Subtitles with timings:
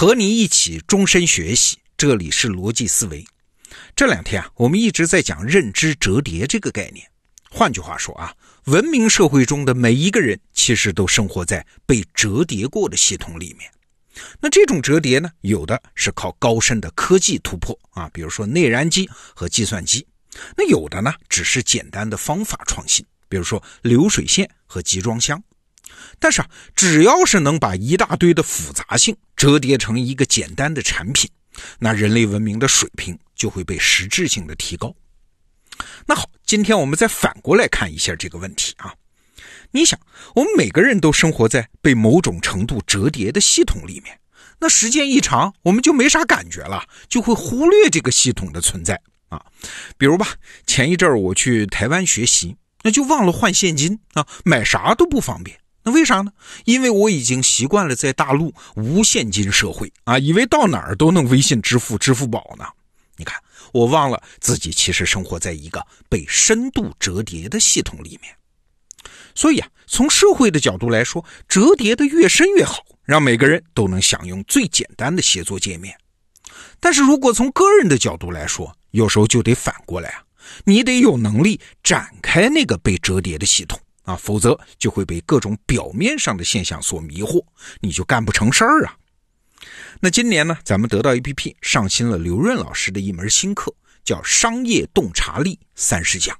[0.00, 3.22] 和你一起终身学习，这里是逻辑思维。
[3.94, 7.06] 这两天啊，我们一直在讲认知折叠这个概念。
[7.50, 8.34] 换句话说啊，
[8.64, 13.70] 文明社会中的每一个人其实都生活在被折叠过的系统里面。
[14.40, 20.00] 那这种折叠呢，有的是靠高深的科技突破啊，比如说内燃机和计算机；
[20.56, 25.44] 那有的呢，只是简单的方法创新，比如说流水线和集装箱。
[26.18, 31.30] 但是啊，只要是能把一大堆的复杂性折叠成一个简单的产品，
[31.78, 34.94] 那人类文明的水平就会被实质性的提高。
[36.06, 38.94] 那好，今天我们再反过来看一下这个问题啊。
[39.70, 39.98] 你想，
[40.34, 44.18] 我们每个人都生活在被某种程度折叠的系统里面，
[44.58, 49.42] 那时间一长，我们就没啥感觉了，就会忽略这个系统的存在啊。
[49.96, 50.34] 比如吧，
[50.66, 55.58] 前一阵儿我去台湾学习，那就忘了换现金啊，买啥都不方便。
[55.82, 56.30] 那为啥呢？
[56.64, 62.66] 因为我已经习惯了在大陆无现金社会啊，以为到哪儿都能微信支付、支付宝呢。
[63.16, 63.38] 你看，
[63.72, 68.34] 我忘了自己其实生活在一个被深度折叠的系统里面。
[69.34, 75.96] 所以啊，从社会的角度来说，折叠的越深越好，让每个人都能享用最简单的协作界面。
[76.78, 80.22] 但是如果从个人的角度来说，有时候就得反过来啊，
[80.64, 83.78] 你得有能力展开那个被折叠的系统。
[84.10, 87.44] 啊，否则就会被各种表面上的现象所迷惑，
[87.80, 88.96] 你就干不成事儿啊。
[90.00, 96.34] 那今年呢，咱们得到 APP 上新了刘润老师的一门新课，叫《商业洞察力三十讲》。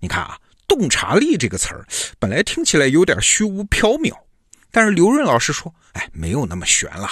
[0.00, 1.86] 你看啊，“洞察力”这个词儿
[2.18, 4.12] 本来听起来有点虚无缥缈，
[4.70, 7.08] 但是刘润老师说，哎，没有那么悬了。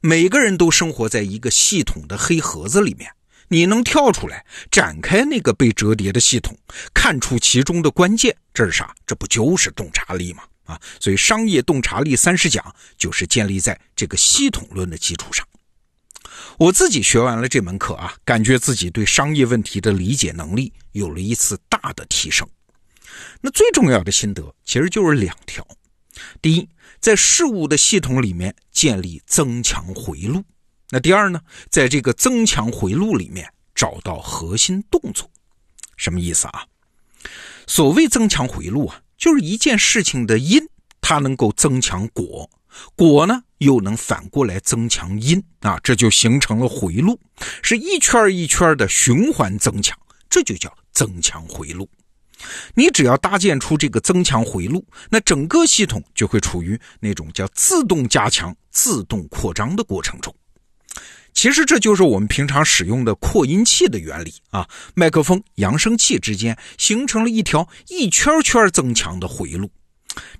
[0.00, 3.10] 每个人都生活在一个系统的黑盒子里面。
[3.48, 6.56] 你能跳出来展开那个被折叠的系统，
[6.92, 8.94] 看出其中的关键，这是啥？
[9.06, 10.42] 这不就是洞察力吗？
[10.64, 15.46] 啊，所以商业洞察力三十讲就是建立在这个系统论的基础上。
[16.58, 22.48] 我自己学完了这门课啊，感觉自己对商业问题的理解能力有了一次大的提升。
[23.40, 25.64] 那最重要的心得其实就是两条：
[26.42, 26.68] 第一，
[26.98, 30.42] 在事物的系统里面建立增强回路。
[30.90, 35.28] 那第二呢，在这个增强回路里面找到核心动作，
[35.96, 36.64] 什么意思啊？
[37.66, 40.62] 所谓增强回路啊，就是一件事情的因，
[41.00, 42.48] 它能够增强果，
[42.94, 47.18] 果呢又能反过来增强因啊，这就形成了回路，
[47.62, 49.98] 是一圈一圈的循环增强，
[50.30, 51.88] 这就叫增强回路。
[52.74, 60.32] 你只要搭建出这个增强回路，那整个系统就会处于那种叫自动加强、自动扩张的过程中。
[61.36, 69.70] 其实这就是我们平常使用的扩音器的原理啊，麦克风、扬声器之间形成了一条一圈圈增强的回路。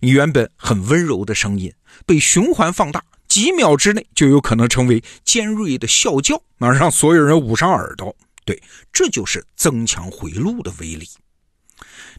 [0.00, 1.70] 你原本很温柔的声音
[2.06, 8.16] 被循环放大，几秒之内就有可能成为尖锐的啸叫，啊，让所有人捂上耳朵。
[8.46, 11.06] 对，这就是增强回路的威力。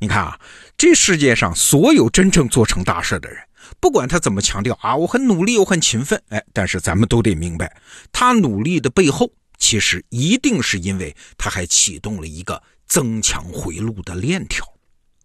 [0.00, 0.40] 你看啊，
[0.76, 3.38] 这世界上所有真正做成大事的人。
[3.80, 7.76] 不管他怎么强调啊，我很努力，我很勤奋，哎，但是咱们都得明白，
[8.12, 14.64] 他努力的背后，其实一定是因为他还启动了一个增强回路的链条。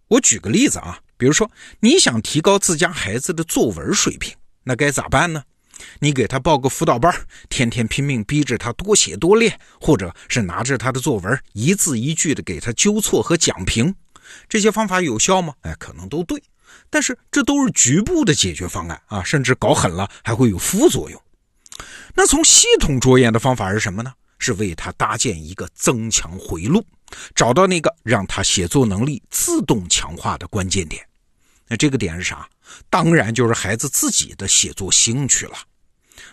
[0.08, 1.50] 我举个例子啊，比如说
[1.80, 4.34] 你想提高自家孩子的作文水平，
[4.64, 5.44] 那该咋办呢？
[6.00, 7.10] 你给他报个辅导班，
[7.48, 13.94] 天天拼命逼着他多写多练，或者是拿着他的作文一字一句的给他纠错和讲评，
[14.46, 15.54] 这些方法有效吗？
[15.62, 16.42] 哎，可能都对。
[16.88, 21.22] 但是这都是局部的解决方案啊，甚至搞狠了还会有副作用。
[22.14, 24.12] 那从系统着眼的方法是什么呢？
[24.38, 26.82] 是为他搭建一个增强回路，
[27.34, 31.06] 找到那个让他写作能力自动强化的关键点。
[31.68, 32.48] 那这个点是啥？
[32.88, 35.52] 当然就是孩子自己的写作兴趣了。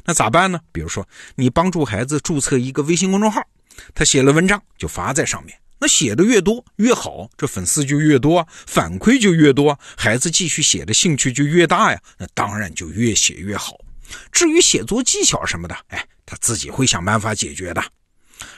[0.06, 0.60] 那咋办呢？
[0.72, 3.42] 比如说，你帮助孩子注册一个微信公众号，
[3.94, 5.60] 他写了文章就发在上面。
[5.80, 12.02] 那写的越多越好，这粉丝就越多，反馈就越多，孩子继续写的兴趣就越大呀。
[12.18, 13.78] 那当然就越写越好。
[14.32, 17.84] 至于写作技巧什么的，哎，他自己会想办法解决的。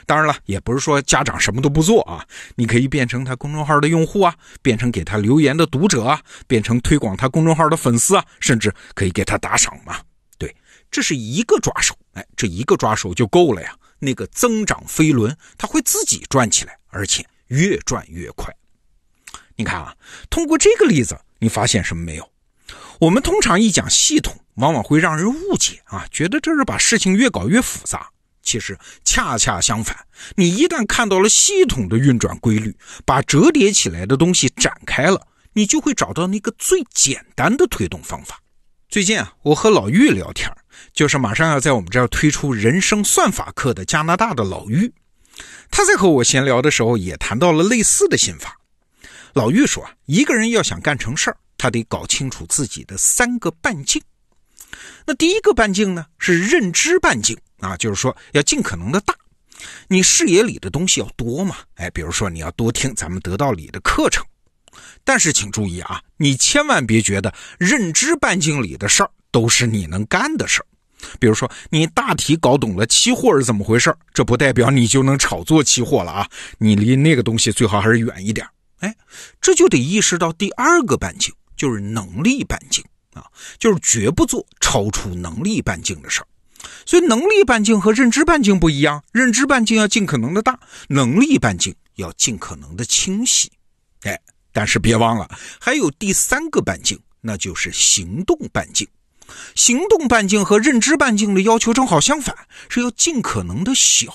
[0.05, 9.99] 当然了，也不是说家长什么都不做啊，你可以变成他公众号的用户啊，变成给他留言的读者啊，变成推广他公众号的粉丝啊，甚至可以给他打赏嘛。
[10.37, 10.55] 对，
[10.89, 13.75] 这是一个抓手，哎，这一个抓手就够了呀。
[13.99, 18.53] 那个增长飞轮，它会自己转起来，而且越转越快。
[19.55, 19.95] 你看啊，
[20.29, 22.31] 通过这个例子，你发现什么没有？
[22.99, 28.09] 我们通常一讲系统，往往会让人误解啊，觉得这是把事情越搞越复杂。
[28.41, 29.95] 其实恰恰相反，
[30.35, 32.75] 你一旦看到了系统的运转规律，
[33.05, 38.41] 把折叠起来的东西展开了，你就会找到那个最简单的推动方法。
[38.87, 40.51] 最近啊，我和老玉聊天
[40.93, 44.91] 就是马上要在我们这儿推出人生算法课的加拿大的老玉。
[45.71, 48.57] 他在和我闲聊的时候也谈到了类似的心法。
[49.33, 54.01] 老玉说啊，一个人要想干成事儿，他得搞清楚自己的三个半径。
[55.05, 59.15] 那第一个半径呢，是认知半径啊，就是说要尽可能的大，
[59.87, 61.57] 你视野里的东西要多嘛。
[61.75, 64.25] 哎，比如说你要多听咱们得道里的课程。
[65.03, 70.65] 但是请注意啊，你千万别觉得认知半径里的事儿都是你能干的事儿。
[71.19, 76.29] 比如说，你大体搞懂了期货是怎么回事这不代表你就能炒作期货了啊！
[76.57, 78.45] 你离那个东西最好还是远一点。
[78.79, 78.95] 哎，
[79.41, 83.25] 这就得意识到第二个半径，就是能力半径啊，
[83.57, 86.27] 就是绝不做超出能力半径的事儿。
[86.85, 90.59] 所以，能力半径和认知半径不一样，认知半径要尽可能的大，
[90.89, 93.51] 能力半径要尽可能的清晰。
[94.03, 94.19] 哎，
[94.51, 95.29] 但是别忘了，
[95.59, 98.87] 还有第三个半径，那就是行动半径。
[99.55, 102.35] 行动半径和认知半径的要求正好相反，
[102.69, 104.07] 是要尽可能的小。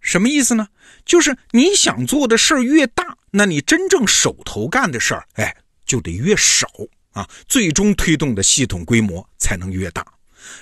[0.00, 0.68] 什么意思呢？
[1.04, 6.68] 就是你想做的事儿越大，那你真正手头干的事儿，哎，就得越少
[7.12, 7.28] 啊。
[7.46, 10.06] 最终推动的系统规模才能越大。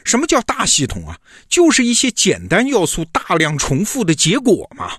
[0.05, 1.19] 什么叫大系统啊？
[1.49, 4.97] 就是一些简单要素大量重复的结果嘛。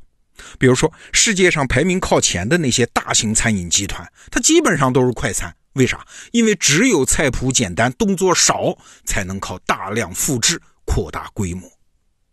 [0.60, 5.56] 比如说，世界上排名靠前的那些大型餐饮集团，它基本上都是快餐。
[5.74, 6.04] 为啥？
[6.31, 11.69] 因为只有菜谱简单、动作少，才能靠大量复制扩大规模。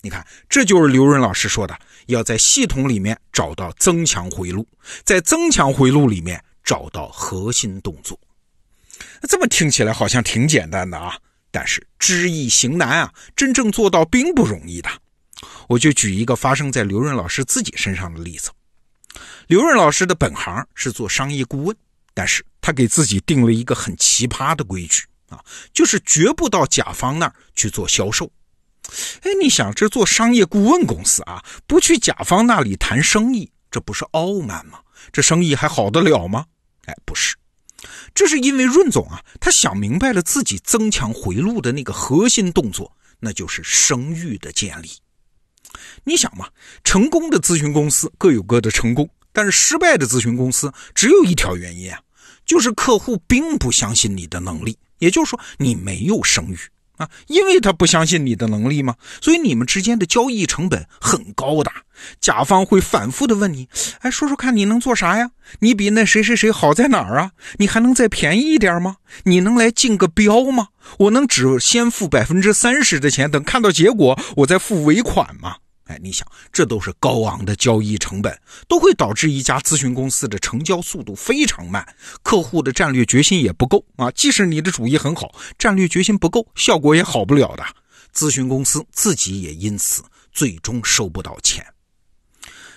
[0.01, 4.67] 你看，这就是刘润老师说的，要在系统里面找到增强回路，
[5.05, 8.19] 在增强回路里面找到核心动作。
[9.29, 11.19] 这么听起来好像挺简单的啊，
[11.51, 14.89] 但是知易行难啊，真正做到并不容易的。
[15.69, 18.51] 我就举一个发生在刘润老师自己身上的例子。
[19.47, 21.77] 刘润老师的本行是做商业顾问。
[22.17, 28.31] 但是他给自己定了一个很奇葩的规矩啊，就是绝不到甲方那儿去做销售。
[29.23, 34.79] 哎，你想这做商业顾问公司啊，不去甲方那里谈生意，这不是傲慢吗？
[35.11, 36.47] 这生意还好得了吗？
[36.85, 37.35] 哎，不是，
[38.15, 44.93] 这是因为润总啊，他想明白了自己增强回路的那个核心动作，那就是声誉的建立。
[46.05, 46.47] 你想嘛，
[46.83, 49.09] 成功的咨询公司各有各的成功。
[49.33, 51.99] 但是失败的咨询公司只有一条原因啊，
[52.47, 56.57] 就是客户并不相信你的能力，也就是说你没有声誉
[56.99, 61.73] 啊，因为他不相信你的能力嘛，所以你们之间的交易成本很高的。
[62.21, 63.69] 甲方会反复的问你，
[64.01, 65.29] 哎，说说看你能做啥呀？
[65.59, 67.33] 你比那谁谁谁好在哪儿啊？
[67.59, 68.99] 你还能再便宜一点吗？
[69.25, 70.69] 你能来竞个标吗？
[70.99, 75.57] 我能只先付百分之三十的钱，等看到结果我再付尾款吗？
[75.85, 78.35] 哎，你想，这都是高昂的交易成本，
[78.67, 81.87] 都会导致一家咨询公司的成交速度非常慢，
[82.23, 84.11] 客户的战略决心也不够啊。
[84.13, 87.65] 即使你的主意很好，战略决心不够，效果也好不了的。
[88.15, 90.03] 咨询公司自己也因此
[90.33, 91.67] 最终收不到钱。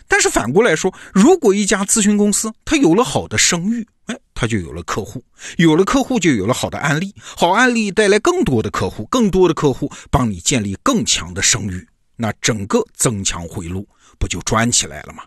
[0.09, 5.23] 但是反过来说，如果一家咨询公司它有了好的声誉，哎，它就有了客户，
[5.57, 11.87] 有了客户就有了好的案例，好案例带来更多的客户，更多的客户帮你建立更强的声誉。
[12.17, 13.87] 那整个增强回路
[14.19, 15.23] 不就转起来了吗？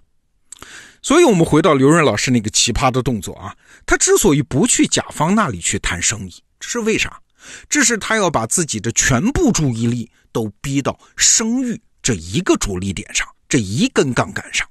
[1.00, 3.56] 所以，我们回到刘润老师那个奇葩的动作啊，
[3.86, 7.18] 他之所以不去甲方那里去谈生意，这是为啥？
[7.70, 14.68] 这是他要把自己的全部注意力都逼到生育这一个着力点上，这一根杠杆上。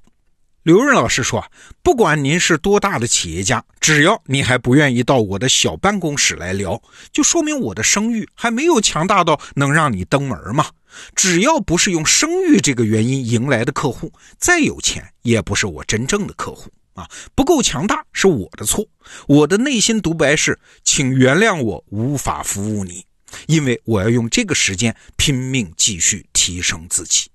[0.62, 1.50] 刘润老师说
[1.82, 10.66] ：“不管您是多大的企业家，只要你还不愿意到我的小办公室来聊，就说明我的声誉还没有强大到能让你登门嘛。
[11.14, 17.08] 只要不是用声誉这个原因迎来的客户，再有钱也不是我真正的客户啊！
[17.34, 18.86] 不够强大是我的错，
[19.26, 23.06] 我的内心独白是：请原谅我无法服务你，
[23.46, 27.30] 因为我要用这个时间拼命继续提升自己。”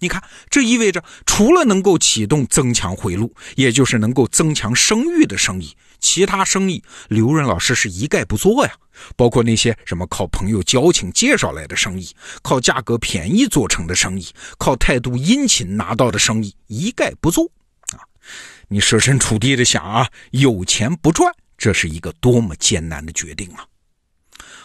[0.00, 8.72] 你看，这意味着除了能够启动增强回路，也就是能够增强声誉的生意，其他生意刘润老师是一概不做呀。
[9.14, 14.26] 包括那些什么靠朋友交情介绍来的生意，靠价格便宜做成的生意，
[14.58, 17.50] 靠态度殷勤拿到的生意，一概不做
[17.92, 18.00] 啊。
[18.68, 23.66] 你设身处地的想啊，有钱不赚，这是一个多么艰难的决定啊！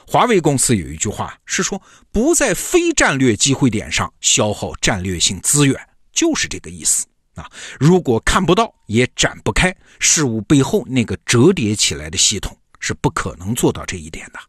[0.07, 1.81] 华为公司有一句话是说，
[2.11, 5.79] 不在非战略机会点上消耗战略性资源，
[6.11, 7.05] 就是这个意思
[7.35, 7.49] 啊。
[7.79, 14.39] 如果看不到也展不开事物背后那个折叠起来的系统，是不可能做到这一点的。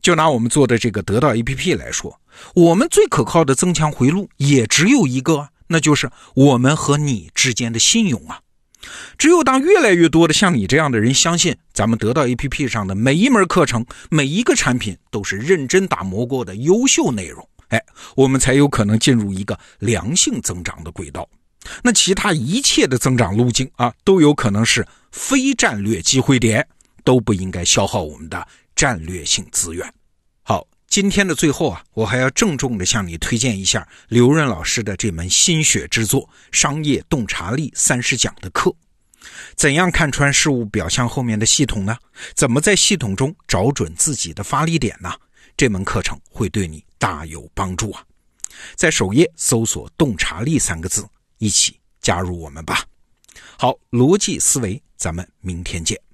[0.00, 2.20] 就拿我们做的这个得到 APP 来说，
[2.54, 8.40] 我们最可靠的增强回路也只有一个，那就是我们和你之间的信用啊。
[9.18, 17.82] 只有当越来越多的像你这样的人相信，咱们得到 APP 上的每一门课程、每一个产品都是认真打磨过的优秀内容，哎，
[18.14, 21.28] 我们才有可能进入一个良性增长的轨道。
[21.82, 26.66] 那其他一切的增长路径啊，都有可能是非战略机会点，
[27.02, 29.92] 都不应该消耗我们的战略性资源。
[30.42, 38.74] 好，今天的最后啊，我还要郑重的向你推荐一下刘润老师的这门心血之作《商业洞察力三十讲》的课。
[39.54, 41.96] 怎样看穿事物表象后面的系统呢？
[42.34, 45.12] 怎么在系统中找准自己的发力点呢？
[45.56, 48.02] 这门课程会对你大有帮助啊！
[48.74, 51.06] 在首页搜索“洞察力”三个字，
[51.38, 52.84] 一起加入我们吧。
[53.58, 56.05] 好，逻辑思维，咱们明天见。